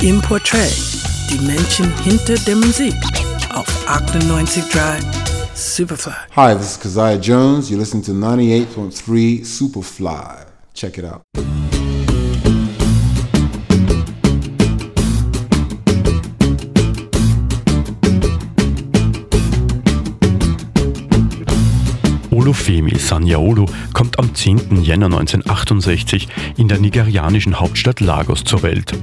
[0.00, 0.72] Im Portrait,
[1.28, 2.94] die Menschen hinter der Musik
[3.52, 5.02] auf 98.3
[5.54, 6.12] Superfly.
[6.36, 7.68] Hi, this is Keziah Jones.
[7.68, 10.46] You're listening to 98.3 Superfly.
[10.72, 11.22] Check it out.
[22.48, 24.80] Olufemi Sanyaolu kommt am 10.
[24.82, 28.94] Jänner 1968 in der nigerianischen Hauptstadt Lagos zur Welt.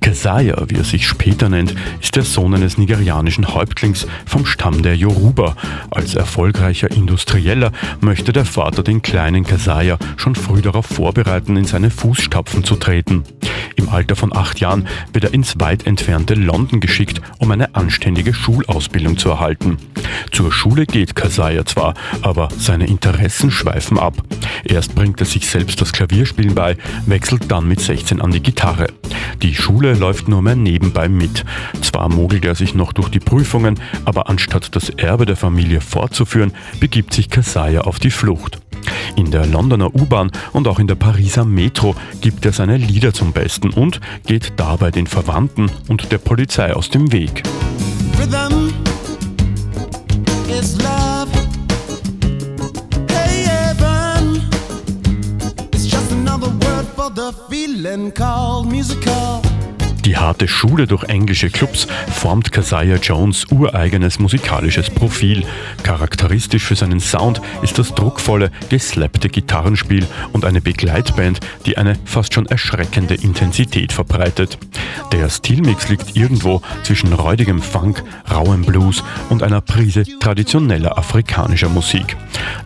[0.00, 4.96] Keziah, wie er sich später nennt, ist der Sohn eines nigerianischen Häuptlings vom Stamm der
[4.96, 5.54] Yoruba.
[5.90, 11.90] Als erfolgreicher Industrieller möchte der Vater den kleinen Keziah schon früh darauf vorbereiten, in seine
[11.90, 13.24] Fußstapfen zu treten.
[13.84, 18.32] Im Alter von acht Jahren wird er ins weit entfernte London geschickt, um eine anständige
[18.32, 19.76] Schulausbildung zu erhalten.
[20.32, 24.14] Zur Schule geht Keziah zwar, aber seine Interessen schweifen ab.
[24.64, 28.86] Erst bringt er sich selbst das Klavierspielen bei, wechselt dann mit 16 an die Gitarre.
[29.42, 31.44] Die Schule läuft nur mehr nebenbei mit.
[31.82, 36.54] Zwar mogelt er sich noch durch die Prüfungen, aber anstatt das Erbe der Familie fortzuführen,
[36.80, 38.63] begibt sich Keziah auf die Flucht.
[39.16, 43.32] In der Londoner U-Bahn und auch in der Pariser Metro gibt er seine Lieder zum
[43.32, 47.42] Besten und geht dabei den Verwandten und der Polizei aus dem Weg.
[57.14, 59.53] The feeling called musical.
[60.04, 65.44] Die harte Schule durch englische Clubs formt Keziah Jones ureigenes musikalisches Profil.
[65.82, 72.34] Charakteristisch für seinen Sound ist das druckvolle, geslappte Gitarrenspiel und eine Begleitband, die eine fast
[72.34, 74.58] schon erschreckende Intensität verbreitet.
[75.10, 82.16] Der Stilmix liegt irgendwo zwischen räudigem Funk, rauem Blues und einer Prise traditioneller afrikanischer Musik.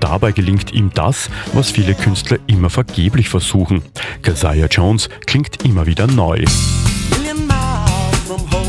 [0.00, 3.82] Dabei gelingt ihm das, was viele Künstler immer vergeblich versuchen.
[4.22, 6.42] Keziah Jones klingt immer wieder neu.
[7.10, 8.65] million miles from home.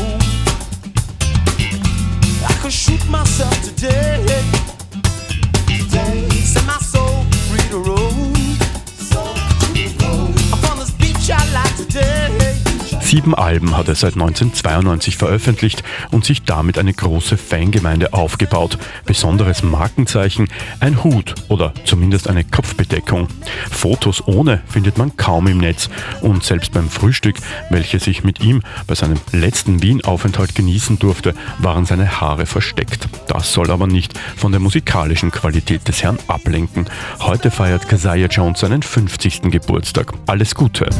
[13.08, 18.76] Sieben Alben hat er seit 1992 veröffentlicht und sich damit eine große Fangemeinde aufgebaut.
[19.06, 20.48] Besonderes Markenzeichen
[20.80, 23.28] ein Hut oder zumindest eine Kopfbedeckung.
[23.70, 25.88] Fotos ohne findet man kaum im Netz
[26.20, 27.36] und selbst beim Frühstück,
[27.70, 33.08] welches ich mit ihm bei seinem letzten Wien-Aufenthalt genießen durfte, waren seine Haare versteckt.
[33.26, 36.90] Das soll aber nicht von der musikalischen Qualität des Herrn ablenken.
[37.20, 39.50] Heute feiert Keziah Jones seinen 50.
[39.50, 40.12] Geburtstag.
[40.26, 40.90] Alles Gute!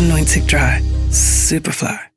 [0.00, 0.80] to Neunzig Dry.
[1.10, 2.09] Superfly.